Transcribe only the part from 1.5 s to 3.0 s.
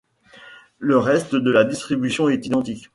la distribution est identique.